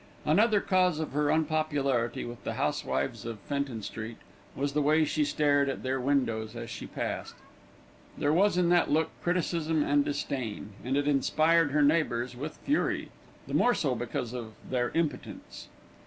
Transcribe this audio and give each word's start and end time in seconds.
Another 0.25 0.59
cause 0.61 0.99
of 0.99 1.11
her 1.11 1.29
unpopularity 1.31 2.25
with 2.25 2.43
the 2.43 2.53
housewives 2.55 3.23
of 3.23 3.37
Fenton 3.41 3.83
Street 3.83 4.17
was 4.55 4.73
the 4.73 4.81
way 4.81 5.05
she 5.05 5.23
stared 5.23 5.69
at 5.69 5.83
their 5.83 5.99
windows 6.01 6.55
as 6.55 6.71
she 6.71 6.87
passed. 6.87 7.35
There 8.17 8.33
was 8.33 8.57
in 8.57 8.69
that 8.69 8.89
look 8.89 9.11
criticism 9.21 9.83
and 9.83 10.03
disdain, 10.03 10.71
and 10.83 10.97
it 10.97 11.07
inspired 11.07 11.69
her 11.69 11.83
neighbours 11.83 12.35
with 12.35 12.57
fury, 12.65 13.11
the 13.45 13.53
more 13.53 13.75
so 13.75 13.93
because 13.93 14.33
of 14.33 14.53
their 14.67 14.89
impotence. 14.95 15.67